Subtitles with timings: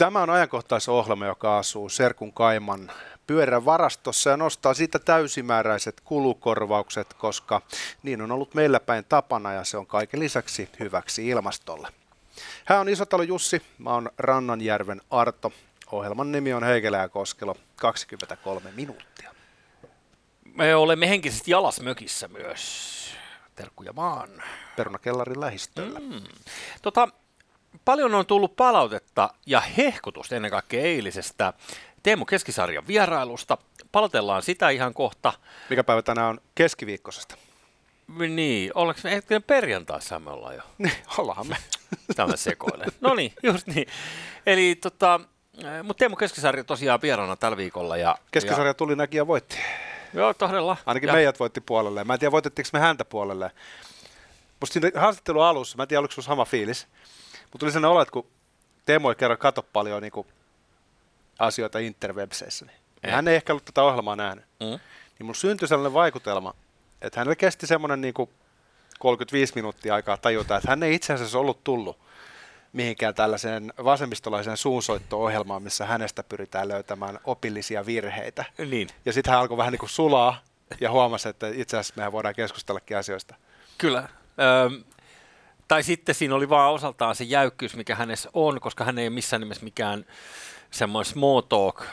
[0.00, 2.92] Tämä on ajankohtaisohjelma, joka asuu Serkun Kaiman
[3.26, 7.62] pyörävarastossa ja nostaa siitä täysimääräiset kulukorvaukset, koska
[8.02, 11.88] niin on ollut meillä päin tapana ja se on kaiken lisäksi hyväksi ilmastolle.
[12.64, 15.52] Hän on Isotalo Jussi, mä oon Rannanjärven Arto.
[15.92, 19.34] Ohjelman nimi on Heikelä ja Koskelo, 23 minuuttia.
[20.54, 23.14] Me olemme henkisesti jalasmökissä myös.
[23.54, 24.42] Terkkuja maan.
[24.76, 26.00] Perunakellarin lähistöllä.
[26.00, 26.22] Mm.
[26.82, 27.08] Tota,
[27.84, 31.52] paljon on tullut palautetta ja hehkutusta ennen kaikkea eilisestä
[32.02, 33.58] Teemu Keskisarjan vierailusta.
[33.92, 35.32] Palotellaan sitä ihan kohta.
[35.70, 37.36] Mikä päivä tänään on keskiviikkosesta?
[38.28, 40.62] Niin, ollaanko me hetkinen perjantaissa me ollaan jo?
[40.78, 41.56] Niin, ollaan me.
[42.16, 42.86] Tämä sekoilee.
[43.00, 43.86] No niin, just niin.
[44.46, 45.20] Eli tota,
[45.82, 47.96] mutta Teemu Keskisarja tosiaan vieraana tällä viikolla.
[47.96, 48.74] Ja, Keskisarja ja...
[48.74, 49.58] tuli näki ja voitti.
[50.14, 50.76] Joo, todella.
[50.86, 51.12] Ainakin ja...
[51.12, 52.04] meidät voitti puolelle.
[52.04, 53.50] Mä en tiedä, voitettiinko me häntä puolelle.
[54.60, 56.86] Musta siinä haastattelun alussa, mä en tiedä, oliko sama fiilis,
[57.52, 58.26] mutta tuli sellainen olo, että kun
[58.86, 60.26] Teemu ei kerran kato paljon niin kuin,
[61.38, 63.12] asioita interwebseissä, niin eh.
[63.12, 64.44] hän ei ehkä ollut tätä ohjelmaa nähnyt.
[64.60, 64.66] Mm.
[64.66, 66.54] Niin mulla syntyi sellainen vaikutelma,
[67.02, 68.14] että hänelle kesti semmoinen niin
[68.98, 71.98] 35 minuuttia aikaa tajuta, että hän ei itse asiassa ollut tullut
[72.72, 78.44] mihinkään tällaiseen vasemmistolaiseen suunsoitto-ohjelmaan, missä hänestä pyritään löytämään opillisia virheitä.
[78.58, 78.88] Niin.
[79.04, 80.42] Ja sitten hän alkoi vähän niin kuin sulaa
[80.80, 83.34] ja huomasi, että itse asiassa mehän voidaan keskustellakin asioista.
[83.78, 83.98] Kyllä.
[83.98, 84.84] Öm,
[85.70, 89.14] tai sitten siinä oli vaan osaltaan se jäykkyys, mikä hänessä on, koska hän ei ole
[89.14, 90.06] missään nimessä mikään
[90.70, 91.84] semmoinen small talk.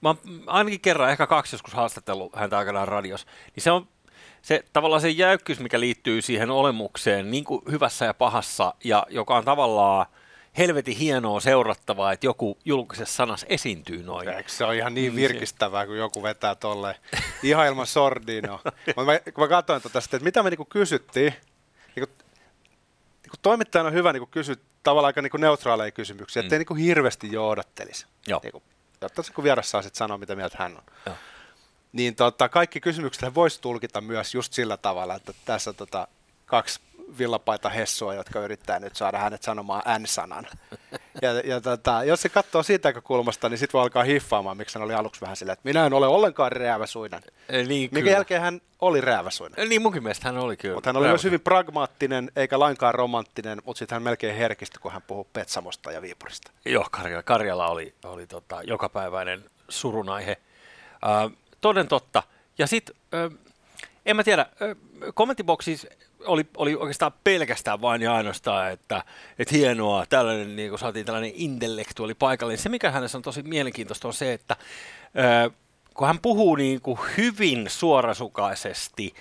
[0.00, 0.14] Mä
[0.46, 3.88] ainakin kerran, ehkä kaksi joskus haastatellut häntä aikanaan radios, niin se on
[4.42, 9.36] se tavallaan se jäykkyys, mikä liittyy siihen olemukseen niin kuin hyvässä ja pahassa, ja joka
[9.36, 10.06] on tavallaan
[10.58, 14.28] helvetin hienoa seurattavaa, että joku julkisessa sanassa esiintyy noin.
[14.28, 16.96] Eikö se on ihan niin, niin virkistävää, kun joku vetää tolle
[17.42, 18.60] ihan ilman sordinoa.
[19.06, 21.34] mä, kun mä katsoin tota sitten, että mitä me niinku kysyttiin,
[21.96, 22.14] niinku,
[23.28, 26.46] niinku toimittajana on hyvä niinku kysyä tavallaan aika niinku neutraaleja kysymyksiä, mm.
[26.46, 28.06] ettei niinku hirveästi johdattelisi.
[28.26, 28.40] Joo.
[28.42, 28.62] Niinku,
[29.00, 30.82] jotta kun vieras saa sitten sanoa, mitä mieltä hän on.
[31.06, 31.16] Joo
[31.92, 36.08] niin tota, kaikki kysymykset voisi tulkita myös just sillä tavalla, että tässä tota,
[36.46, 36.80] kaksi
[37.18, 40.46] villapaita hessua, jotka yrittää nyt saada hänet sanomaan N-sanan.
[41.22, 44.84] Ja, ja tota, jos se katsoo siitä kulmasta, niin sitten voi alkaa hiffaamaan, miksi hän
[44.84, 47.22] oli aluksi vähän silleen, että minä en ole ollenkaan rääväsuinen.
[47.66, 49.68] Niin, Minkä jälkeen hän oli rääväsuinen.
[49.68, 50.74] Niin munkin mielestä hän oli kyllä.
[50.74, 54.92] Mutta hän oli myös hyvin pragmaattinen, eikä lainkaan romanttinen, mutta sitten hän melkein herkistyi, kun
[54.92, 56.50] hän puhui Petsamosta ja Viipurista.
[56.64, 60.36] Joo, Karjala, Karjala oli, oli tota, jokapäiväinen surunaihe.
[61.26, 62.22] Uh, toden totta.
[62.58, 62.96] Ja sitten,
[64.06, 64.46] en mä tiedä,
[65.14, 65.88] kommenttiboksissa
[66.24, 69.04] oli, oli oikeastaan pelkästään vain ja ainoastaan, että,
[69.38, 72.56] että hienoa, tällainen, niin kuin saatiin tällainen intellektuaali paikalle.
[72.56, 74.56] Se, mikä hänessä on tosi mielenkiintoista, on se, että
[75.94, 79.14] kun hän puhuu niin kuin hyvin suorasukaisesti,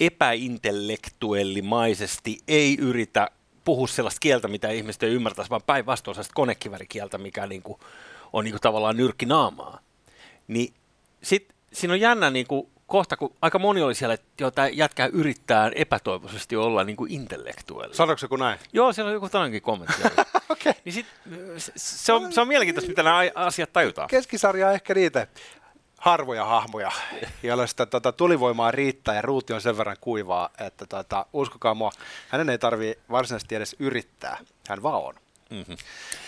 [0.00, 3.30] epäintellektuellimaisesti, ei yritä
[3.64, 7.78] puhua sellaista kieltä, mitä ihmiset ei ymmärtäisi, vaan päinvastoin sellaista konekivärikieltä, mikä niin kuin,
[8.32, 9.80] on niin kuin tavallaan nyrkki naamaa.
[10.48, 10.74] Niin
[11.22, 14.68] sitten siinä on jännä niin kuin, kohta, kun aika moni oli siellä, että joo, tämä
[14.68, 17.94] jätkää yrittää epätoivoisesti olla niin kuin intellektuelli.
[17.94, 18.58] Sanoiko se kun näin?
[18.72, 20.02] Joo, siellä on joku tällainenkin kommentti.
[20.50, 20.72] okay.
[20.84, 21.06] niin sit,
[21.76, 24.08] se, on, se on mielenkiintoista, mitä nämä asiat tajutaan.
[24.08, 25.26] Keskisarja on ehkä niitä
[25.98, 26.92] harvoja hahmoja,
[27.42, 31.90] joilla sitä tota, tulivoimaa riittää ja ruuti on sen verran kuivaa, että tota, uskokaa mua,
[32.28, 34.38] hänen ei tarvitse varsinaisesti edes yrittää,
[34.68, 35.14] hän vaan on.
[35.50, 35.76] Mm-hmm.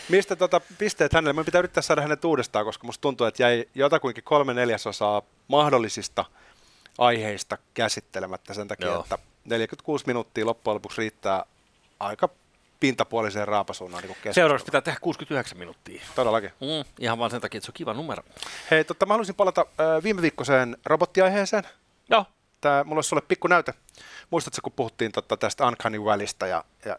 [0.09, 1.33] Mistä tota, pisteet hänelle?
[1.33, 6.25] Minun pitää yrittää saada hänet uudestaan, koska musta tuntuu, että jäi jotakuinkin kolme neljäsosaa mahdollisista
[6.99, 9.01] aiheista käsittelemättä sen takia, Joo.
[9.01, 11.45] että 46 minuuttia loppujen lopuksi riittää
[12.01, 12.29] aika
[12.81, 13.93] pintapuoliseen raapasuun.
[13.93, 16.03] Niin Seuraavaksi pitää tehdä 69 minuuttia.
[16.15, 16.51] Todellakin.
[16.61, 18.23] Mm, ihan vaan sen takia, että se on kiva numero.
[18.71, 21.65] Hei, totta, mä haluaisin palata äh, viime viikkoiseen robottiaiheeseen.
[22.11, 22.25] Joo.
[22.61, 23.75] Tää, mulla olisi sulle pikku näyte.
[24.31, 26.97] Muistatko, kun puhuttiin totta, tästä Uncanny Valleystä ja, ja,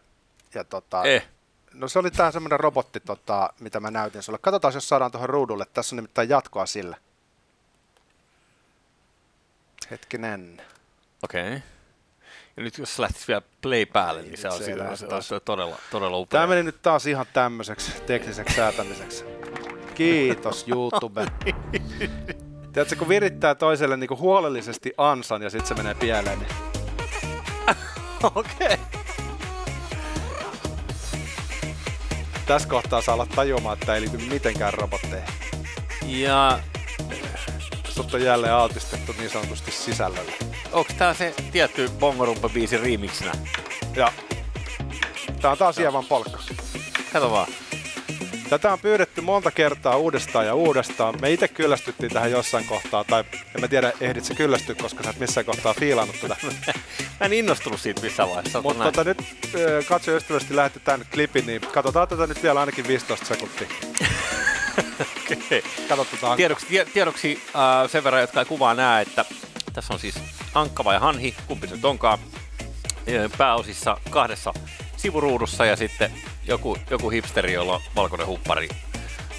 [0.54, 1.28] ja tota, eh.
[1.74, 4.38] No se oli tämä semmoinen robotti, tota, mitä mä näytin sulle.
[4.38, 5.66] Katsotaan, jos saadaan tuohon ruudulle.
[5.72, 6.96] Tässä on nimittäin jatkoa sille.
[9.90, 10.62] Hetkinen.
[11.22, 11.46] Okei.
[11.46, 11.60] Okay.
[12.56, 14.64] Ja nyt jos lähtisi vielä play päälle, niin, niin se, on, se,
[14.96, 16.40] se, on, se on todella, todella upea.
[16.40, 19.24] Tämä meni nyt taas ihan tämmöiseksi tekniseksi säätämiseksi.
[19.94, 21.26] Kiitos YouTube.
[22.72, 26.50] Tiedätkö, kun virittää toiselle niinku huolellisesti ansan ja sitten se menee pieleen, niin...
[28.22, 28.66] Okei.
[28.66, 28.76] Okay.
[32.46, 35.28] tässä kohtaa saa olla tajumaan, että ei liity mitenkään robotteihin.
[36.06, 36.60] Ja...
[38.02, 40.32] Sut on jälleen altistettu niin sanotusti sisällölle.
[40.72, 43.32] Onko tää se tietty Bongorumpa-biisi remixinä?
[43.96, 44.10] Joo.
[45.40, 46.38] Tää on taas Ievan polkka.
[47.12, 47.52] Kato vaan.
[48.50, 51.20] Tätä on pyydetty monta kertaa uudestaan ja uudestaan.
[51.20, 53.24] Me itse kyllästyttiin tähän jossain kohtaa, tai
[53.54, 56.36] en mä tiedä, ehdit sä kyllästyä, koska sä et missään kohtaa fiilannut tätä.
[57.20, 58.62] Mä en innostunut siitä missään vaiheessa.
[58.62, 59.22] Mutta tota, nyt
[59.88, 63.68] katso ystävällisesti lähetetään klipin, niin katsotaan tätä nyt vielä ainakin 15 sekuntia.
[65.32, 65.62] okay.
[65.88, 66.36] Katsotaan.
[66.36, 69.24] Tiedoksi, tie, tiedoksi äh, sen verran, jotka ei kuvaa näe, että
[69.72, 70.14] tässä on siis
[70.54, 72.18] Ankka vai Hanhi, kumpi se nyt onkaan,
[73.38, 74.54] pääosissa kahdessa
[74.96, 76.12] sivuruudussa ja sitten
[76.46, 78.68] joku, joku hipsteri, jolla on valkoinen huppari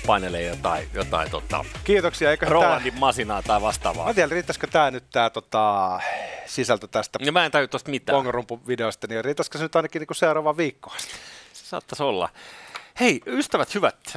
[0.08, 2.32] painelee jotain, jotain tota, Kiitoksia.
[2.32, 4.04] Eikö tää, Rolandin masinaa tai vastaavaa.
[4.04, 6.00] mä en tiedä, riittäisikö tää nyt tää tota,
[6.46, 8.16] sisältö tästä Ja mä en taju tosta mitään.
[8.16, 11.12] Bongarumpu-videosta, niin riittäisikö se nyt ainakin niin seuraava viikko asti?
[11.54, 12.30] Se saattaisi olla.
[13.00, 14.14] Hei, ystävät hyvät,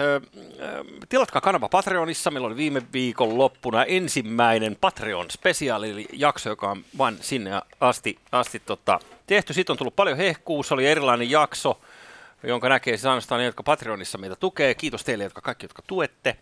[1.08, 2.30] tilatkaa kanava Patreonissa.
[2.30, 7.50] Meillä oli viime viikon loppuna ensimmäinen Patreon-spesiaalijakso, joka on vain sinne
[7.80, 9.52] asti, asti tota, tehty.
[9.52, 11.80] Sitten on tullut paljon hehkuu, se oli erilainen jakso,
[12.42, 14.74] jonka näkee siis ainoastaan ne, jotka Patreonissa meitä tukee.
[14.74, 16.36] Kiitos teille, jotka kaikki, jotka tuette.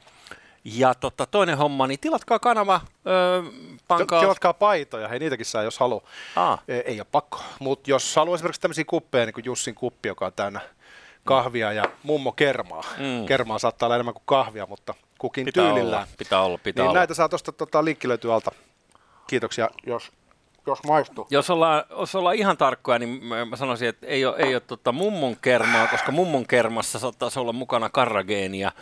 [0.65, 3.43] Ja tota, toinen homma, niin tilatkaa kanava, ö,
[3.89, 4.21] pankaa...
[4.21, 6.05] Tilatkaa paitoja, hei niitäkin saa, jos haluaa.
[6.37, 10.09] Aa, Ei, ei ole pakko, mutta jos haluaa esimerkiksi tämmöisiä kuppeja, niin kuin Jussin kuppi,
[10.09, 10.61] joka on täynnä
[11.25, 12.83] kahvia ja mummo kermaa.
[12.99, 13.27] Mm.
[13.27, 16.03] Kermaa saattaa olla enemmän kuin kahvia, mutta kukin pitää tyylillään.
[16.03, 16.99] olla, pitää olla, pitää Niin olla.
[16.99, 18.51] näitä saa tuosta, tota, linkki löytyy alta.
[19.27, 20.13] Kiitoksia, jos,
[20.67, 21.27] jos maistuu.
[21.31, 24.61] Jos ollaan, jos ollaan ihan tarkkoja, niin mä mä sanoisin, että ei ole, ei ole
[24.61, 28.73] tota mummon kermaa, koska mummon kermassa saattaisi olla mukana karrageenia.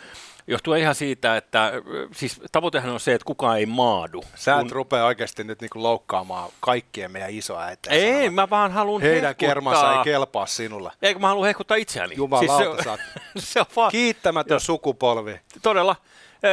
[0.47, 1.71] Johtuu ihan siitä, että
[2.11, 4.23] siis tavoitehan on se, että kukaan ei maadu.
[4.35, 7.89] Sä et Kun- rupea oikeasti nyt niinku loukkaamaan kaikkien meidän isoäitä.
[7.89, 9.47] Ei, mä vaan haluan Heidän hehkuttaa.
[9.47, 10.91] kermansa ei kelpaa sinulle.
[11.01, 12.15] Eikö mä haluan hehkuttaa itseäni?
[12.15, 12.97] Jumalauta, siis se, on,
[13.37, 15.39] se on vaan, kiittämätön sukupolvi.
[15.61, 15.95] todella.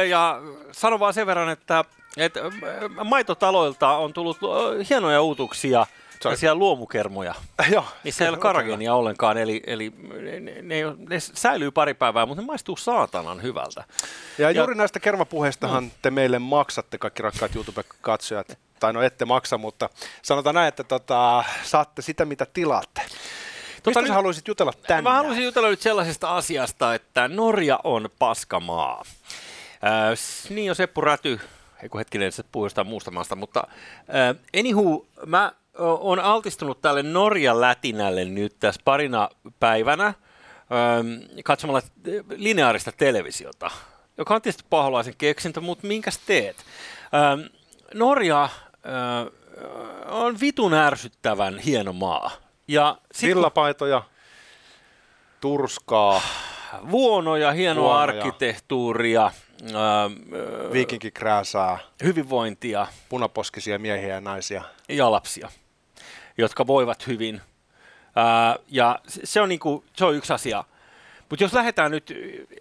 [0.09, 0.41] Ja
[0.71, 1.85] sanon vaan sen verran, että,
[2.17, 2.51] että ö,
[3.03, 5.85] maitotaloilta on tullut ö, hienoja uutuksia,
[6.23, 6.37] Sorry.
[6.37, 7.35] siellä luomukermoja.
[7.71, 7.85] Joo.
[8.03, 12.41] Niissä ei ole karagenia ollenkaan, eli, eli ne, ne, ne, ne säilyy pari päivää, mutta
[12.41, 13.83] ne maistuu saatanan hyvältä.
[14.37, 18.57] Ja juuri näistä kermapuheistahan te meille maksatte, kaikki rakkaat YouTube-katsojat.
[18.79, 19.89] Tai no ette maksa, mutta
[20.21, 23.01] sanotaan näin, että tota, saatte sitä, mitä tilaatte.
[23.01, 25.03] Mistä Tota, sä nyt- haluaisit jutella tänään?
[25.03, 29.03] Mä haluaisin jutella nyt sellaisesta asiasta, että Norja on paskamaa.
[29.83, 31.39] Äh, niin on Seppu Räty,
[31.83, 33.67] ei kun hetkinen, se puhuu jostain muusta maasta, mutta
[33.99, 39.29] äh, anywho, mä oon altistunut tälle Norjan lätinälle nyt tässä parina
[39.59, 43.71] päivänä ähm, katsomalla äh, lineaarista televisiota,
[44.17, 46.55] joka on tietysti paholaisen keksintö, mutta minkäs teet?
[47.13, 47.41] Ähm,
[47.93, 48.49] Norja äh,
[50.07, 52.31] on vitun ärsyttävän hieno maa.
[52.67, 54.03] Ja sit, Villapaitoja,
[55.41, 56.21] turskaa,
[56.91, 58.01] vuonoja, hienoa Vuonoja.
[58.01, 59.31] arkkitehtuuria,
[59.63, 60.09] ää,
[60.73, 64.63] viikinkikrääsää, hyvinvointia punaposkisia miehiä ja naisia.
[64.89, 65.49] ja lapsia,
[66.37, 67.41] jotka voivat hyvin.
[68.15, 70.63] Ää, ja se- on, niinku, se on yksi asia.
[71.29, 72.13] Mutta jos lähdetään nyt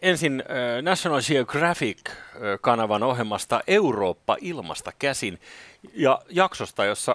[0.03, 5.41] ensin äh, National Geographic-kanavan ohjelmasta Eurooppa ilmasta käsin
[5.95, 7.13] ja jaksosta, jossa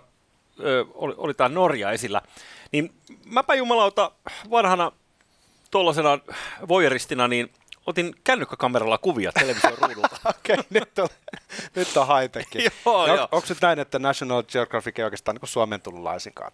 [0.60, 2.22] äh, oli, oli tämä Norja esillä,
[2.72, 2.94] niin
[3.26, 4.12] mäpä jumalauta
[4.50, 4.92] vanhana
[5.72, 6.20] tuollaisena
[6.68, 7.50] voyeristina, niin
[7.86, 10.18] otin kännykkäkameralla kuvia television ruudulta.
[10.30, 11.10] Okei, okay, nyt on,
[11.76, 13.28] nyt on high Joo, joo.
[13.32, 16.52] Onko nyt näin, että National Geographic ei oikeastaan niin Suomen tullut laisinkaan?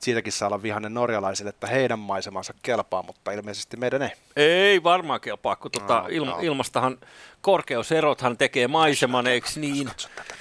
[0.00, 4.10] Siitäkin saa olla vihainen norjalaisille, että heidän maisemansa kelpaa, mutta ilmeisesti meidän ei.
[4.36, 6.38] Ei varmaan kelpaa, kun tuota, No, ilma, no.
[6.40, 6.98] ilmastahan
[7.40, 9.86] korkeuserothan tekee maiseman, eikö niin?
[9.86, 10.34] Katso tätä.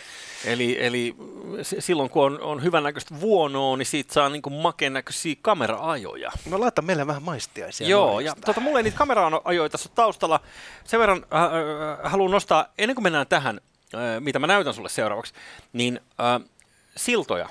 [0.46, 1.16] Eli, eli
[1.80, 6.32] silloin kun on, on hyvännäköistä vuonoa, niin siitä saa niin makeen näköisiä kamera-ajoja.
[6.50, 7.88] No laita meille vähän maistiaisia.
[7.88, 10.40] Joo, ja tota, mulla ei niitä kamera-ajoja tässä taustalla.
[10.84, 13.62] Sen verran äh, äh, haluan nostaa, ennen kuin mennään tähän,
[13.96, 15.34] äh, mitä mä näytän sulle seuraavaksi,
[15.74, 16.50] niin äh,
[16.96, 17.50] siltoja.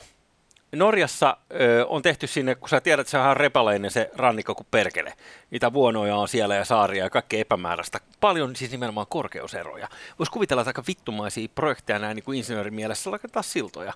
[0.74, 1.56] Norjassa äh,
[1.88, 5.12] on tehty sinne, kun sä tiedät, että se on ihan repaleinen se rannikko kuin perkele.
[5.50, 8.00] Niitä vuonoja on siellä ja saaria ja kaikkea epämääräistä.
[8.20, 9.88] Paljon siis nimenomaan korkeuseroja.
[10.18, 13.92] Voisi kuvitella, että aika vittumaisia projekteja näin niin kuin insinöörimielessä rakentaa siltoja.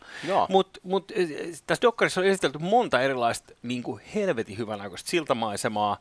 [0.49, 1.13] Mutta mut,
[1.67, 5.99] tässä dokkarissa on esitelty monta erilaista niin kuin helvetin hyvänäköistä siltamaisemaa.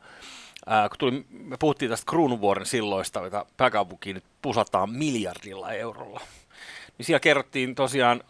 [0.66, 6.20] Ää, kun tuli, me puhuttiin tästä Kruununvuoren silloista, jota pääkaupunkiin nyt pusataan miljardilla eurolla.
[6.98, 8.22] Niin siellä kerrottiin tosiaan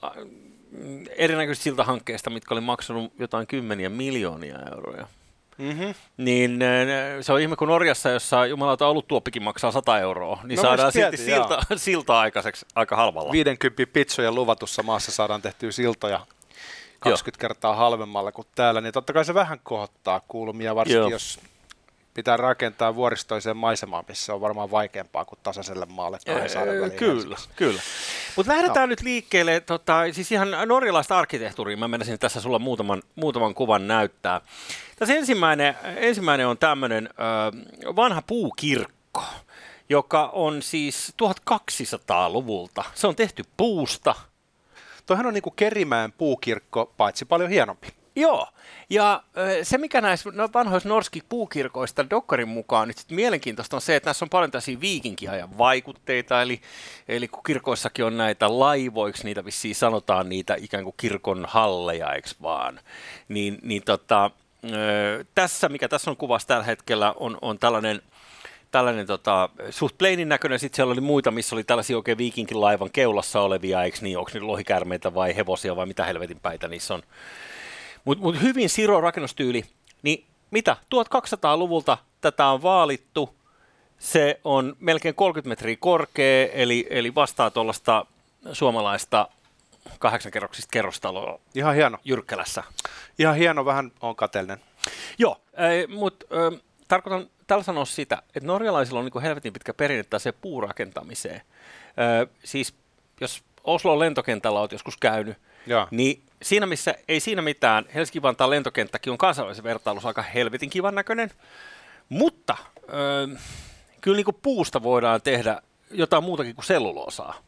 [1.17, 5.07] erinäköisistä siltahankkeista, mitkä oli maksanut jotain kymmeniä miljoonia euroja.
[5.59, 5.95] Mm-hmm.
[6.17, 6.69] Niin äh,
[7.21, 11.17] se on ihme, kun Norjassa, jossa jumalauta oluttuoppikin maksaa 100 euroa, niin No, saadaan silti
[11.17, 13.33] silta, silta aikaiseksi aika halvalla.
[13.33, 16.21] 50 pitsojen luvatussa maassa saadaan tehtyä siltoja
[17.01, 21.11] 20 kertaa halvemmalla kuin täällä, niin totta kai se vähän kohottaa kulmia, varsinkin Joo.
[21.11, 21.41] jos
[22.15, 27.37] pitää rakentaa vuoristoiseen maisemaan, missä on varmaan vaikeampaa kuin tasaiselle maalle kahden saaren väliin Kyllä,
[27.57, 27.81] kyllä.
[28.37, 28.91] Mutta lähdetään no.
[28.91, 31.77] nyt liikkeelle, tota, siis ihan norjalaista arkkitehtuuria.
[31.77, 34.41] Mä menisin tässä sulla muutaman, muutaman kuvan näyttää.
[34.99, 37.09] Tässä ensimmäinen, ensimmäinen on tämmöinen
[37.97, 39.25] vanha puukirkko,
[39.89, 42.85] joka on siis 1200-luvulta.
[42.95, 44.15] Se on tehty puusta.
[45.07, 47.89] Toihan on niinku Kerimäen puukirkko, paitsi paljon hienompi.
[48.17, 48.47] Joo,
[48.91, 49.23] ja
[49.63, 54.09] se mikä näissä no, vanhoissa norski puukirkoista Dokkarin mukaan nyt sit mielenkiintoista on se, että
[54.09, 56.61] näissä on paljon tällaisia viikinkiajan vaikutteita, eli,
[57.09, 62.29] eli kun kirkoissakin on näitä laivoiksi, niitä vissiin sanotaan niitä ikään kuin kirkon halleja, eikö
[62.43, 62.81] vaan,
[63.29, 64.31] niin, niin tota,
[65.35, 68.03] tässä, mikä tässä on kuvassa tällä hetkellä, on, on tällainen
[68.71, 72.91] tällainen tota, suht plainin näköinen, sitten siellä oli muita, missä oli tällaisia oikein viikinkin laivan
[72.91, 77.03] keulassa olevia, eikö niin, onko ne lohikärmeitä vai hevosia vai mitä helvetin päitä niissä on.
[78.05, 79.65] Mutta mut hyvin Siro rakennustyyli,
[80.03, 83.35] niin mitä, 1200-luvulta tätä on vaalittu,
[83.99, 88.07] se on melkein 30 metriä korkea, eli, eli vastaa tuollaista
[88.53, 89.29] suomalaista
[89.99, 91.99] kahdeksankerroksista kerrostaloa Ihan hieno.
[92.05, 92.65] Jyrkkälässä.
[93.19, 94.61] Ihan hieno, vähän on kateellinen.
[95.19, 95.41] Joo,
[95.89, 96.27] mutta
[96.89, 101.41] tarkoitan tällä sanoa sitä, että norjalaisilla on niin helvetin pitkä perinne se puurakentamiseen.
[102.23, 102.75] Ö, siis
[103.21, 105.37] jos Oslon lentokentällä olet joskus käynyt,
[105.67, 105.89] Joo.
[105.91, 111.31] niin siinä missä ei siinä mitään, Helsinki-Vantaan lentokenttäkin on kansainvälisen vertailussa aika helvetin kivan näköinen,
[112.09, 113.39] mutta ö,
[114.01, 117.43] kyllä niin kuin puusta voidaan tehdä jotain muutakin kuin selluloosaa.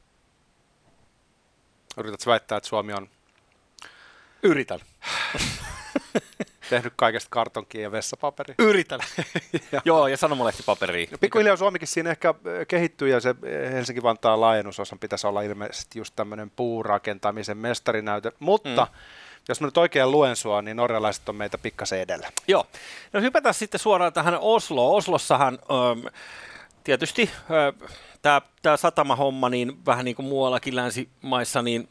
[1.97, 3.09] Yrität väittää, että Suomi on
[4.43, 4.81] Yritän.
[6.71, 8.55] tehnyt kaikesta kartonkia ja vessapaperia.
[8.59, 9.01] Yritän.
[9.85, 11.07] Joo, ja sanomalehtipaperia.
[11.11, 12.35] No, pikkuhiljaa Suomikin siinä ehkä
[12.69, 13.35] kehittyy ja se
[13.73, 18.99] Helsinki-Vantaan laajennusosan pitäisi olla ilmeisesti just tämmöinen puurakentamisen mestarinäyte, mutta mm.
[19.49, 22.29] jos mä nyt oikein luen sua, niin norjalaiset on meitä pikkasen edellä.
[22.49, 22.67] Joo.
[23.13, 24.97] No hypätään sitten suoraan tähän Osloon.
[24.97, 26.07] Oslossahan ähm,
[26.85, 27.89] tietysti äh,
[28.23, 31.89] tämä, tämä satamahomma, niin vähän niin kuin muuallakin länsimaissa, niin,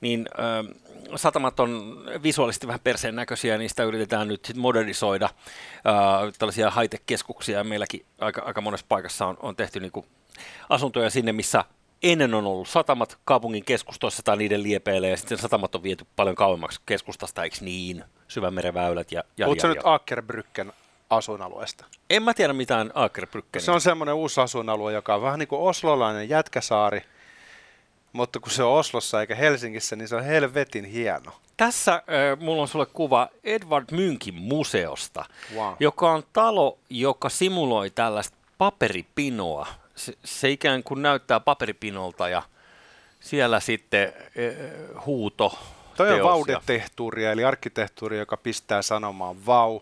[0.00, 0.66] niin ähm,
[1.16, 7.64] satamat on visuaalisesti vähän perseen näköisiä, niistä yritetään nyt sit modernisoida äh, tällaisia high-tech-keskuksia, ja
[7.64, 10.06] meilläkin aika, aika monessa paikassa on, on tehty niin kuin
[10.68, 11.64] asuntoja sinne, missä
[12.02, 16.36] ennen on ollut satamat kaupungin keskustoissa tai niiden liepeille, ja sitten satamat on viety paljon
[16.36, 18.04] kauemmaksi keskustasta, eikö niin?
[18.28, 19.24] Syvämeren väylät ja...
[19.36, 20.72] ja ja, nyt Akerbrücken
[21.10, 21.84] asuinalueesta?
[22.10, 23.60] En mä tiedä mitään Akerbrückenia.
[23.60, 27.02] Se on semmoinen uusi asuinalue, joka on vähän niin kuin oslolainen jätkäsaari,
[28.12, 31.32] mutta kun se on Oslossa eikä Helsingissä, niin se on helvetin hieno.
[31.56, 32.02] Tässä äh,
[32.40, 35.74] mulla on sulle kuva Edward Mynkin museosta, Wow.
[35.80, 39.66] joka on talo, joka simuloi tällaista paperipinoa.
[39.94, 42.42] Se, se ikään kuin näyttää paperipinolta ja
[43.20, 45.58] siellä sitten äh, huuto.
[45.96, 49.80] Toi on teos vaudetehtuuria, eli arkkitehtuuri, joka pistää sanomaan vau.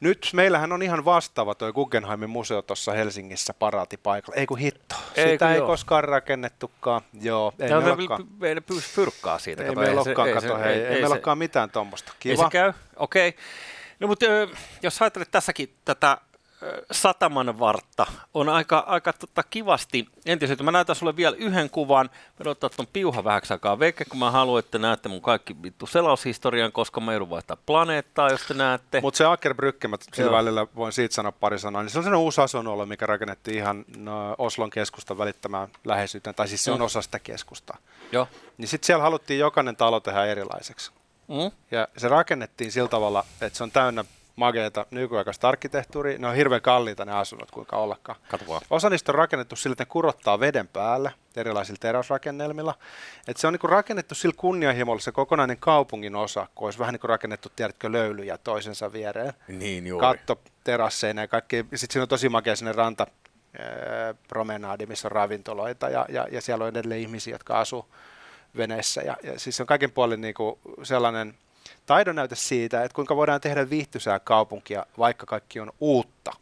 [0.00, 4.40] Nyt meillähän on ihan vastaava toi Guggenheimin museo tuossa Helsingissä paraatipaikalla.
[4.40, 5.66] Ei kun hitto, Ei sitä kun ei joo.
[5.66, 7.02] koskaan rakennettukaan.
[7.20, 9.64] Joo, ei meillä vielä- olekaan, Meillä pyys fyrkkaa siitä.
[9.64, 12.12] ei meillä olekaan, kato, hei, ei, meillä se- olekaan mitään tuommoista.
[12.12, 12.50] Ei se Kiva.
[12.50, 13.28] käy, okei.
[13.28, 13.40] Okay.
[14.00, 14.24] No mutta
[14.82, 16.18] jos ajattelet tässäkin tätä
[16.90, 20.62] sataman vartta, on aika, aika tota, kivasti entiseltä.
[20.62, 22.10] Mä näytän sulle vielä yhden kuvan.
[22.44, 25.86] Mä ottaa ton piuha vähäksi aikaa veke, kun mä haluan, että näette mun kaikki vittu
[25.86, 29.00] selaushistorian, koska mä joudun vaihtaa planeettaa, jos te näette.
[29.00, 30.38] Mutta se Akerbrücke, mä sillä Joo.
[30.38, 33.84] välillä voin siitä sanoa pari sanaa, niin se on sellainen uusi asuinalue, mikä rakennettiin ihan
[33.96, 36.84] no, Oslon keskustan välittämään läheisyyteen, tai siis se on Mm.
[36.84, 37.76] osa sitä keskustaa.
[38.12, 38.28] Joo.
[38.58, 40.90] Niin sitten siellä haluttiin jokainen talo tehdä erilaiseksi.
[41.28, 41.50] Mm?
[41.70, 44.04] Ja se rakennettiin sillä tavalla, että se on täynnä
[44.36, 46.18] mageita nykyaikaista arkkitehtuuria.
[46.18, 48.18] Ne on hirveän kalliita ne asunnot, kuinka ollakaan.
[48.28, 48.60] Kato vaan.
[48.70, 52.74] Osa niistä on rakennettu sillä, että ne kurottaa veden päällä erilaisilla teräsrakennelmilla.
[53.28, 57.00] Et se on niinku rakennettu sillä kunnianhimolla se kokonainen kaupungin osa, kun olisi vähän niin
[57.00, 59.32] kuin rakennettu, tiedätkö, löylyjä toisensa viereen.
[59.48, 60.06] Niin juuri.
[60.06, 61.56] Katto terasseina ja kaikki.
[61.56, 63.06] Sitten siinä on tosi makea sinne ranta
[63.58, 67.86] ää, promenaadi, missä on ravintoloita ja, ja, ja siellä on edelleen ihmisiä, jotka asuu
[68.56, 69.00] veneissä.
[69.00, 71.34] Ja, ja siis se on kaiken puolin niinku sellainen
[71.86, 76.32] taidonnäyte siitä, että kuinka voidaan tehdä viihtyisää kaupunkia, vaikka kaikki on uutta.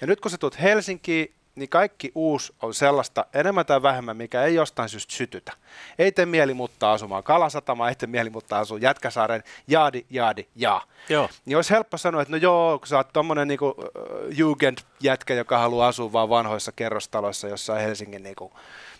[0.00, 4.44] Ja nyt kun sä tulet Helsinkiin, niin kaikki uusi on sellaista enemmän tai vähemmän, mikä
[4.44, 5.52] ei jostain syystä sytytä.
[5.98, 10.84] Ei tee mieli muuttaa asumaan Kalasatamaan, ei tee mieli muuttaa asumaan Jätkäsaaren, jaadi, jaadi, jaa.
[11.08, 11.28] Joo.
[11.44, 15.58] Niin olisi helppo sanoa, että no joo, kun sä oot tommonen niinku äh, Jugend-jätkä, joka
[15.58, 18.52] haluaa asua vaan vanhoissa kerrostaloissa jossain Helsingin niinku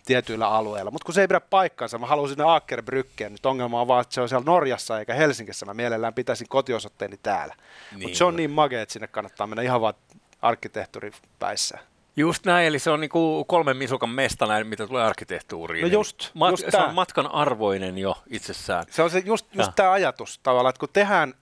[0.04, 0.90] tietyillä alueilla.
[0.90, 3.30] Mutta kun se ei pidä paikkaansa, mä haluan sinne Akerbrückeen.
[3.30, 5.66] Nyt ongelma on vaan, että se on siellä Norjassa eikä Helsingissä.
[5.66, 7.54] Mä mielellään pitäisin kotiosoitteeni täällä.
[7.92, 9.94] Niin Mutta se on niin magea, että sinne kannattaa mennä ihan vaan
[10.42, 11.78] arkkitehtuuripäissä.
[12.16, 15.82] Just näin, eli se on niinku kolmen misukan mesta näin, mitä tulee arkkitehtuuriin.
[15.82, 16.86] No just- mat- just se tää.
[16.86, 18.84] on matkan arvoinen jo itsessään.
[18.90, 21.34] Se on se just, just tämä ajatus tavallaan, että kun tehdään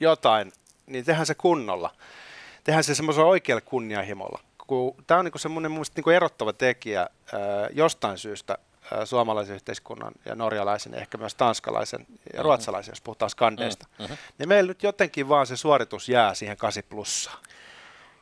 [0.00, 0.52] jotain,
[0.86, 1.90] niin tehdään se kunnolla.
[2.64, 4.40] Tehdään se semmoisella oikealla kunnianhimolla.
[5.06, 7.08] Tämä on niinku semmoinen mun niinku erottava tekijä ää,
[7.72, 8.58] jostain syystä
[8.92, 13.86] ää, suomalaisen yhteiskunnan ja norjalaisen, ehkä myös tanskalaisen ja ruotsalaisen, jos puhutaan skandeista.
[13.98, 14.12] Mhm.
[14.38, 17.38] Niin meillä nyt jotenkin vaan se suoritus jää siihen 8 plussaan.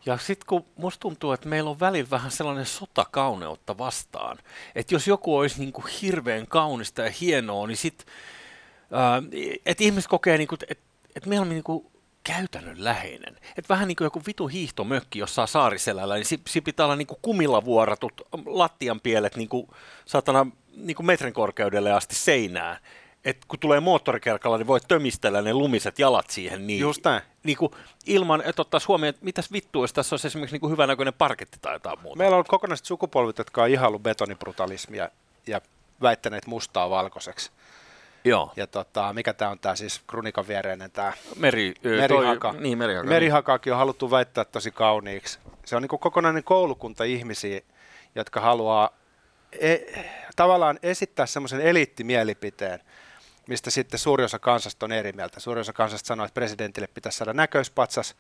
[0.07, 4.39] Ja sitten kun musta tuntuu, että meillä on välillä vähän sellainen sotakauneutta vastaan,
[4.75, 8.07] että jos joku olisi niin kuin hirveän kaunista ja hienoa, niin sitten,
[9.67, 11.87] että ihmiset kokee, niin kuin, että että mieluummin niin kuin
[12.35, 13.35] käytännönläheinen.
[13.35, 17.07] Että vähän niin kuin joku vitu hiihtomökki jossain saariselällä, niin siinä si pitää olla niin
[17.07, 19.69] kuin kumilla vuoratut lattian pielet niin kuin,
[20.05, 22.77] saatana, niin kuin metrin korkeudelle asti seinään.
[23.25, 26.67] Et kun tulee moottorikerkalla, niin voit tömistellä ne lumiset jalat siihen.
[26.67, 27.23] Niin, Just näin.
[27.43, 27.73] Niin kuin
[28.07, 31.59] ilman, että ottaisi huomioon, että mitäs vittua, jos tässä olisi esimerkiksi niin kuin hyvänäköinen parketti
[31.61, 32.19] tai jotain muuta.
[32.19, 35.09] Meillä on ollut kokonaiset sukupolvit, jotka on ihailu betonibrutalismia
[35.47, 35.61] ja
[36.03, 37.51] väittäneet mustaa valkoiseksi.
[38.25, 38.53] Joo.
[38.57, 42.53] Ja tota, mikä tämä on tämä siis krunikan viereinen tämä Meri, merihaka.
[42.53, 43.09] Toi, niin, merihaka.
[43.09, 45.39] Merihakaakin on haluttu väittää tosi kauniiksi.
[45.65, 47.61] Se on niin kokonainen koulukunta ihmisiä,
[48.15, 48.91] jotka haluaa
[49.61, 50.05] e-
[50.37, 52.81] tavallaan esittää semmoisen eliittimielipiteen,
[53.49, 55.41] mistä sitten suuri osa kansasta on eri mieltä.
[55.41, 58.17] Suuri osa kansasta sanoo, että presidentille pitäisi saada näköispatsas,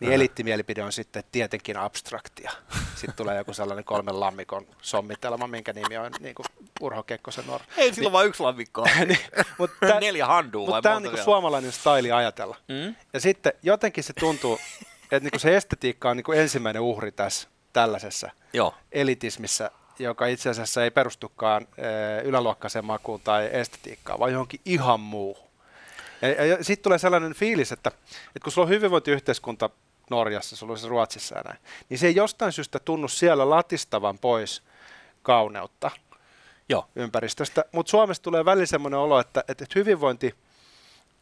[0.00, 2.50] niin eliittimielipide on sitten tietenkin abstraktia.
[2.94, 6.46] Sitten tulee joku sellainen kolmen lammikon sommitelma, minkä nimi on niin kuin
[6.80, 7.64] Urho Kekkosen nuoro.
[7.76, 8.86] Ei, sillä on vain yksi lammikko.
[9.06, 9.18] Niin,
[9.58, 11.24] mutta tää- Neljä handua vai Mutta tämä on vielä?
[11.24, 12.56] suomalainen staili ajatella.
[12.68, 12.94] Mm?
[13.12, 14.58] Ja sitten jotenkin se tuntuu,
[15.02, 18.74] että niinku se estetiikka on niinku ensimmäinen uhri tässä tällaisessa Joo.
[18.92, 21.84] elitismissä, joka itse asiassa ei perustukaan e,
[22.24, 25.50] yläluokkaiseen makuun tai estetiikkaan, vaan johonkin ihan muuhun.
[26.22, 27.88] Ja, ja, ja sitten tulee sellainen fiilis, että,
[28.26, 29.70] että kun sulla on hyvinvointiyhteiskunta
[30.10, 34.62] Norjassa, se Ruotsissa ja näin, niin se ei jostain syystä tunnu siellä latistavan pois
[35.22, 35.90] kauneutta
[36.68, 36.86] Joo.
[36.96, 40.34] ympäristöstä, mutta Suomessa tulee välillä semmoinen olo, että, että hyvinvointi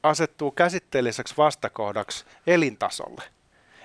[0.02, 3.22] asettuu käsitteelliseksi vastakohdaksi elintasolle.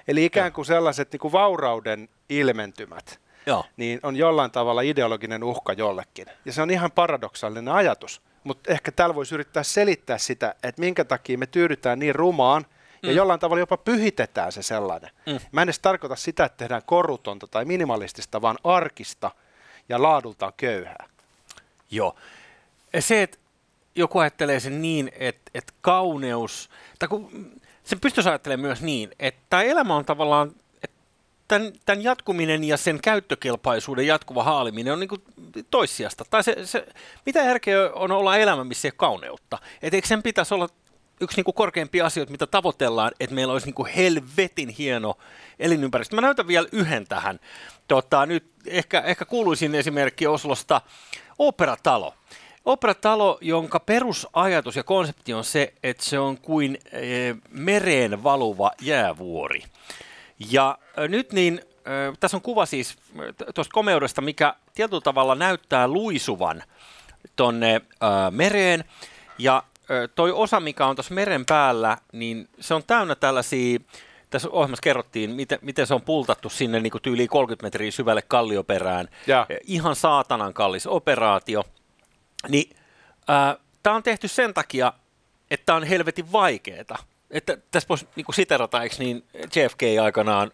[0.08, 3.66] Eli ikään kuin sellaiset niin kuin vaurauden ilmentymät, Joo.
[3.78, 6.26] niin on jollain tavalla ideologinen uhka jollekin.
[6.46, 8.22] Ja se on ihan paradoksaalinen ajatus.
[8.44, 12.66] Mutta ehkä täällä voisi yrittää selittää sitä, että minkä takia me tyydytään niin rumaan,
[13.04, 13.16] ja Mm.
[13.16, 15.10] jollain tavalla jopa pyhitetään se sellainen.
[15.26, 15.40] Mm.
[15.52, 19.32] Mä en edes tarkoita sitä, että tehdään korutonta tai minimalistista, vaan arkista
[19.90, 21.08] ja laadultaan köyhää.
[21.92, 22.16] Joo.
[23.00, 23.38] Se, että
[23.96, 26.70] joku ajattelee sen niin, että, että kauneus,
[27.00, 27.52] tai kun
[27.84, 30.52] sen pystyisi ajattelemaan myös niin, että tämä elämä on tavallaan,
[30.84, 30.98] että
[31.48, 35.10] tämän, tämän jatkuminen ja sen käyttökelpaisuuden jatkuva haaliminen on niin
[35.72, 36.26] toissijasta.
[36.30, 36.88] Tai se, se,
[37.26, 39.58] mitä järkeä on olla elämä, missä ei ole kauneutta?
[39.82, 40.70] Et eikö sen pitäisi olla
[41.24, 45.18] yksi niin kuin korkeimpia asioita, mitä tavoitellaan, että meillä olisi niin kuin helvetin hieno
[45.60, 46.16] elinympäristö.
[46.16, 47.40] Mä näytän vielä yhden tähän.
[47.88, 50.82] Tota, nyt ehkä, ehkä kuuluisin esimerkki Oslosta,
[51.40, 52.14] operatalo.
[52.66, 57.00] Operatalo, jonka perusajatus ja konsepti on se, että se on kuin e,
[57.50, 59.64] mereen valuva jäävuori.
[60.52, 62.98] Ja ö, nyt niin, ö, tässä on kuva siis
[63.56, 66.64] tuosta komeudesta, mikä tietyllä tavalla näyttää luisuvan
[67.36, 68.84] tonne ö, mereen.
[69.38, 69.64] Ja
[70.15, 73.80] toi osa, mikä on tuossa meren päällä, niin se on täynnä tällaisia,
[74.30, 78.22] tässä ohjelmassa kerrottiin, miten, miten se on pultattu sinne niin kuin tyyliin 30 metriä syvälle
[78.22, 79.10] kallioperään.
[79.28, 79.48] Ja.
[79.63, 81.63] Ihan saatanan kallis operaatio.
[82.50, 82.76] Niin
[83.30, 84.93] äh, tämä on tehty sen takia,
[85.52, 86.96] että tämä on helvetin vaikeeta.
[87.32, 90.52] Että tässä voisi niin kuin siterata, eikö niin JFK aikanaan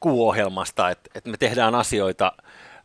[0.00, 2.32] kuuohjelmasta, että, että me tehdään asioita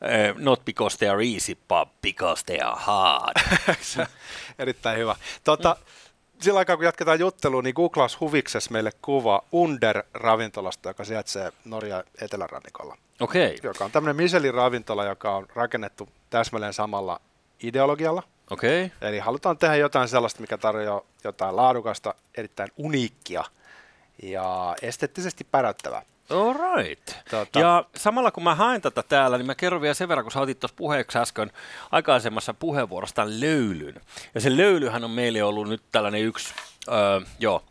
[0.01, 3.35] uh, not because they are easy, but because they are hard.
[4.59, 5.15] Erittäin hyvä.
[5.43, 5.85] Tota, mm.
[6.41, 12.97] Sillä aikaa, kun jatketaan juttelua, niin googlaus huviksessa meille kuva Under-ravintolasta, joka sijaitsee Norjan etelärannikolla.
[13.19, 13.57] Okei, okay.
[13.63, 17.21] Joka on tämmöinen Michelin-ravintola, joka on rakennettu täsmälleen samalla
[17.63, 18.23] ideologialla.
[18.49, 18.85] okei.
[18.85, 19.09] Okay.
[19.09, 23.43] Eli halutaan tehdä jotain sellaista, mikä tarjoaa jotain laadukasta, erittäin uniikkia
[24.23, 26.01] ja esteettisesti päräyttävää.
[26.29, 27.09] All right.
[27.09, 30.31] Tota- Ja samalla kun mä haen tätä täällä, niin mä kerron vielä sen verran, kun
[30.31, 31.51] sä otit tuossa puheeksi äsken
[31.91, 34.01] aikaisemmassa puheenvuorossa tämän löylyn.
[34.35, 36.53] Ja se löylyhän on meille ollut nyt tällainen yksi,
[36.87, 37.63] öö, joo,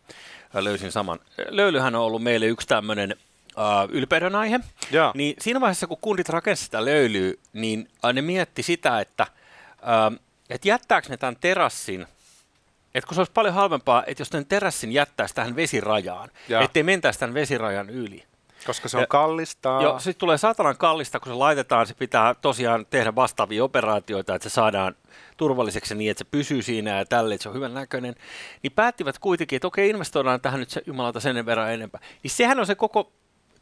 [0.53, 1.19] löysin saman.
[1.49, 3.15] Löylyhän on ollut meille yksi tämmöinen
[3.57, 4.59] öö, ylpeyden aihe.
[4.91, 5.11] Joo.
[5.15, 9.27] Niin siinä vaiheessa, kun kundit rakensivat sitä löylyä, niin ne mietti sitä, että
[9.81, 10.17] öö,
[10.49, 12.07] et jättääkö ne tämän terassin
[12.95, 16.61] että kun se olisi paljon halvempaa, että jos tämän terassin jättäisi tähän vesirajaan, Joo.
[16.63, 18.23] ettei mentäisi tämän vesirajan yli.
[18.65, 19.79] Koska se on Ja- kallista.
[19.81, 24.49] Joo, sitten tulee saatanan kallista, kun se laitetaan, se pitää tosiaan tehdä vastaavia operaatioita, että
[24.49, 24.95] se saadaan
[25.37, 28.15] turvalliseksi niin, että se pysyy siinä ja tälle, että se on hyvän näköinen.
[28.63, 32.01] Niin päättivät kuitenkin, että okei, investoidaan tähän nyt se jumalauta sen verran enempää.
[32.23, 33.11] Niin sehän on se koko,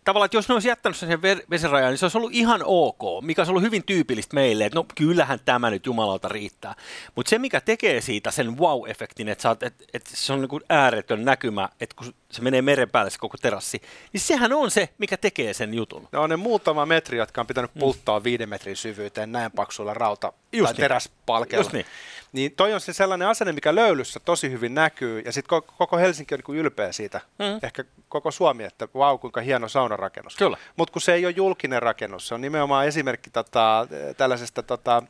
[0.04, 3.42] tavallaan, että jos ne olisi jättänyt sen vesirajan, niin se olisi ollut ihan ok, mikä
[3.42, 6.76] olisi ollut hyvin tyypillistä meille, että no kyllähän tämä nyt jumalauta riittää.
[7.16, 11.26] Mutta se, mikä tekee siitä sen wow-efektin, että, että, että se on niin kuin ääretön
[11.26, 13.82] näkymä, että kun se menee meren päälle se koko terassi,
[14.14, 16.08] niin sehän on se, mikä tekee sen jutun.
[16.12, 20.34] Ne on ne muutama metri, jotka on pitänyt pulttaa viiden metrin syvyyteen näin paksuilla rauta-
[20.54, 20.82] Just tai niin.
[20.82, 21.62] teräspalkeilla.
[21.64, 21.86] Just niin.
[22.32, 26.36] niin toi on se sellainen asenne, mikä löylyssä tosi hyvin näkyy, ja sitten koko Helsinki
[26.36, 27.60] on niin ylpeä siitä, Mm.
[27.64, 30.36] ehkä koko Suomi, että vau, kuinka hieno saunarakennus.
[30.36, 30.58] Kyllä.
[30.76, 35.04] Mutta kun se ei ole julkinen rakennus, se on nimenomaan esimerkki tota, tällaisesta tota,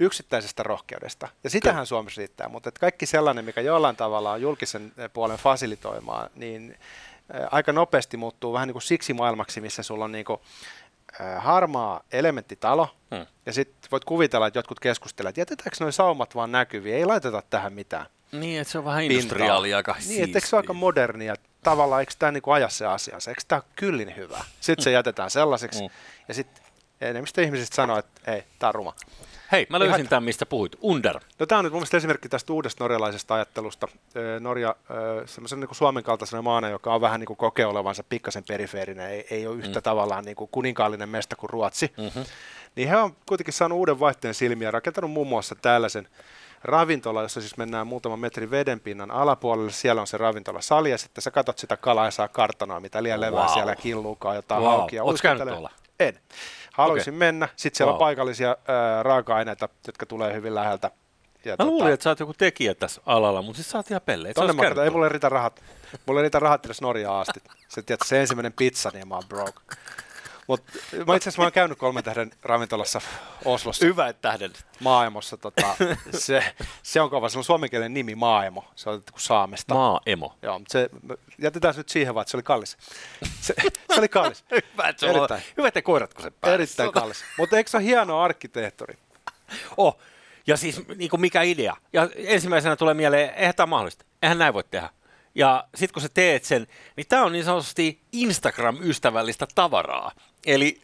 [0.00, 1.28] yksittäisestä rohkeudesta.
[1.44, 6.67] Ja sitähän Suomessa riittää, mutta kaikki sellainen, mikä jollain tavalla on julkisen puolen fasilitoimaa, niin
[6.68, 6.80] niin
[7.32, 10.40] ää, aika nopeasti muuttuu vähän niin kuin siksi maailmaksi, missä sulla on niin kuin,
[11.20, 13.26] ää, harmaa elementtitalo, Hmm.
[13.46, 17.42] ja sitten voit kuvitella, että jotkut keskustelevat, että jätetäänkö noin saumat vaan näkyviin, ei laiteta
[17.50, 18.06] tähän mitään.
[18.32, 21.34] Niin, että se on vähän industriaalia aika Niin, että eikö se ole aika modernia?
[21.62, 23.30] Tavallaan eikö tämä niinku aja se asiansa?
[23.30, 24.44] Eikö tämä ole kyllin hyvä?
[24.60, 25.80] Sitten se jätetään sellaiseksi.
[25.82, 25.88] Mm.
[26.28, 26.62] Ja sitten
[27.00, 28.94] enemmistö ihmisistä sanoo, että ei, tämä on ruma.
[29.52, 30.76] Hei, mä löysin Ihan- tämän, mistä puhuit.
[30.80, 31.20] Under.
[31.38, 33.88] No tämä on nyt mun mielestä esimerkki tästä uudesta norjalaisesta ajattelusta.
[34.40, 34.76] Norja
[35.26, 39.26] semmoisen niin Suomen kaltaisena maana, joka on vähän niin kuin kokee olevansa pikkasen perifeerinen, ei,
[39.30, 39.82] ei ole yhtä mm.
[39.82, 41.92] tavallaan niin kuin kuninkaallinen mesta kuin Ruotsi.
[41.98, 42.24] Mm-hmm.
[42.76, 46.08] Niin he on kuitenkin saanut uuden vaihteen silmiä, rakentanut muun muassa tällaisen
[46.64, 51.30] ravintola, jossa siis mennään muutaman metrin vedenpinnan alapuolelle, siellä on se ravintolasali ja sitten sä
[51.30, 53.52] katot sitä kalaa ja saa kartanoa, mitä liian levää Wow.
[53.54, 54.70] siellä killuukaan, jotain Wow.
[54.70, 55.04] haukia.
[55.04, 55.70] Oots käynyt tuolla?
[56.00, 56.18] En.
[56.78, 57.18] Haluaisin Okei.
[57.18, 57.48] mennä.
[57.56, 57.94] Sitten siellä Wow.
[57.96, 60.90] on paikallisia ää, raaka-aineita, jotka tulee hyvin läheltä.
[61.44, 64.00] Ja Mä luulin, että sä oot joku tekijä tässä alalla, mutta siis sä oot ihan
[64.06, 64.34] pelle.
[64.34, 65.62] Tonne mä katon, ei mulle riitä rahat.
[66.06, 67.40] Mulle riitä rahat edes Norjaan asti.
[67.68, 69.60] Se, tiedät, se ensimmäinen pizza, niin mä oon broke.
[70.48, 70.64] Mut
[71.06, 73.00] mä itse asiassa mä oon käynyt kolmen tähden ravintolassa
[73.44, 74.52] Oslossa Hyvä tähden.
[74.80, 75.36] maaemossa.
[75.36, 75.76] Tota,
[76.18, 78.64] se, se on kova, se on suomenkielinen nimi Maaemo.
[78.76, 79.74] Se on otettu kuin Saamesta.
[79.74, 80.38] Maa-emo.
[80.42, 80.90] Joo, mutta se,
[81.38, 82.76] jätetään se nyt siihen vaan, että se oli kallis.
[83.40, 83.54] Se,
[83.94, 84.44] se oli kallis.
[84.50, 85.42] Hyvä, että, sulla on, Erittäin.
[85.56, 86.54] hyvä, että koirat, kun se pääsi.
[86.54, 87.24] Erittäin kallis.
[87.38, 88.94] Mutta eikö se ole hieno arkkitehtori?
[89.76, 89.98] Oh.
[90.46, 91.76] Ja siis niin kuin mikä idea?
[91.92, 94.04] Ja ensimmäisenä tulee mieleen, eihän tämä mahdollista.
[94.22, 94.90] Eihän näin voi tehdä.
[95.38, 100.12] Ja sitten kun sä teet sen, niin tämä on niin sanotusti Instagram-ystävällistä tavaraa.
[100.46, 100.80] Eli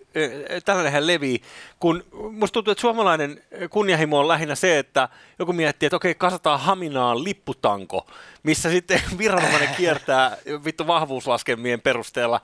[0.64, 1.42] tällainenhän levii,
[1.80, 6.60] kun musta tuntuu, että suomalainen kunnianhimo on lähinnä se, että joku miettii, että okei, kasataan
[6.60, 8.06] Haminaan lipputanko,
[8.42, 12.40] missä sitten viranomainen kiertää vittu vahvuuslaskelmien perusteella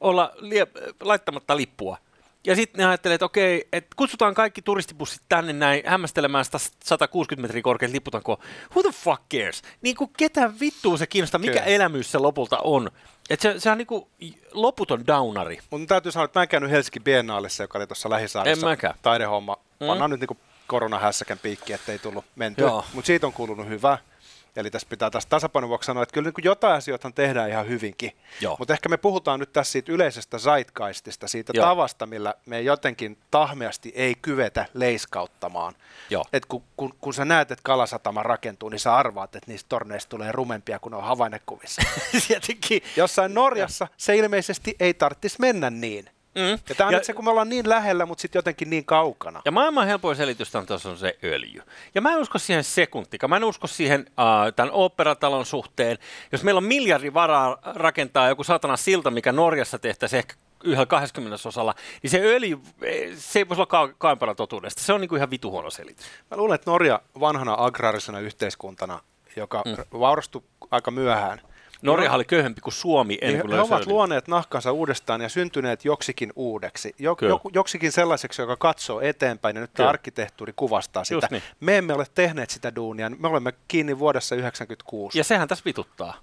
[0.00, 0.32] olla
[1.00, 1.98] laittamatta lippua.
[2.46, 7.42] Ja sitten ne ajattelee, että okei, että kutsutaan kaikki turistibussit tänne näin hämmästelemään sitä 160
[7.42, 8.38] metriä korkeat lipputankoa.
[8.70, 9.62] Who the fuck cares?
[9.82, 11.64] Niin kuin ketä vittua se kiinnostaa, mikä Kyllä.
[11.64, 12.90] elämys se lopulta on.
[13.30, 14.06] Että se, se on niin kuin
[14.52, 15.58] loputon downari.
[15.70, 18.66] Mutta täytyy sanoa, että mä en käynyt Helsinki Biennaalissa, joka oli tuossa lähisaaressa.
[18.66, 18.94] En mäkään.
[19.02, 19.56] Taidehomma.
[19.80, 19.86] Mm.
[19.86, 22.70] Pannaan nyt niinku koronahässäkän piikki, ettei tullut mentyä.
[22.92, 23.98] Mutta siitä on kuulunut hyvä.
[24.56, 27.68] Eli tässä pitää taas tasapainon vuoksi sanoa, että kyllä niin kuin jotain asioita tehdään ihan
[27.68, 28.12] hyvinkin.
[28.40, 28.56] Joo.
[28.58, 31.66] Mutta ehkä me puhutaan nyt tässä siitä yleisestä zeitgeistista, siitä Joo.
[31.66, 35.74] tavasta, millä me jotenkin tahmeasti ei kyvetä leiskauttamaan.
[36.10, 36.24] Joo.
[36.32, 40.10] Et kun, kun, kun sä näet, että kalasatama rakentuu, niin sä arvaat, että niistä torneista
[40.10, 41.82] tulee rumempia kuin ne on havainnekuvissa.
[42.28, 42.82] Tietenkin.
[42.96, 46.10] Jossain Norjassa se ilmeisesti ei tarvitsisi mennä niin.
[46.34, 46.58] Mm.
[46.68, 48.84] Ja tämä on Ja- nyt se, kun me ollaan niin lähellä, mutta sitten jotenkin niin
[48.84, 49.42] kaukana.
[49.44, 51.62] Ja maailman helpoin selitys on tuossa on se öljy.
[51.94, 53.30] Ja mä en usko siihen sekuntikaan.
[53.30, 55.98] Mä en usko siihen uh, tämän oopperatalon suhteen.
[56.32, 61.48] Jos meillä on miljardi varaa rakentaa joku satana silta, mikä Norjassa tehtäisiin ehkä yhdellä 20
[61.48, 64.82] osalla, niin se öljy, eh, se ei voisi olla kauempana totuudesta.
[64.82, 66.06] Se on niinku ihan vitu huono selitys.
[66.30, 69.00] Mä luulen, että Norja vanhana agraarisena yhteiskuntana,
[69.36, 69.98] joka mm.
[70.00, 71.40] vaurastui aika myöhään,
[71.82, 75.84] Norjahan oli köyhempi kuin Suomi ennen niin kuin he ovat luoneet nahkansa uudestaan ja syntyneet
[75.84, 76.94] joksikin uudeksi.
[76.98, 81.14] Jok, joku, joksikin sellaiseksi, joka katsoo eteenpäin ja nyt tämä arkkitehtuuri kuvastaa sitä.
[81.14, 81.42] Just niin.
[81.60, 85.18] Me emme ole tehneet sitä duunia, me olemme kiinni vuodessa 96.
[85.18, 86.14] Ja sehän tässä vituttaa.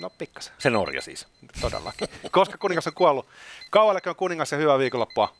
[0.00, 1.26] No pikkasen, Se Norja siis.
[1.60, 2.08] todellakin.
[2.30, 3.28] Koska kuningas on kuollut.
[3.70, 5.34] Kauan on kuningas ja hyvää viikonloppua.